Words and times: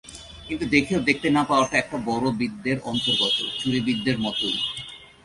কিন্তু 0.47 0.65
দেখেও 0.65 0.99
দেখতে 0.99 1.27
না 1.29 1.41
পাওয়াটা 1.43 1.75
একটা 1.79 1.97
বড়ো 2.05 2.29
বিদ্যের 2.31 2.77
অন্তর্গত, 2.83 3.37
চুরিবিদ্যের 3.59 4.17
মতোই। 4.19 4.57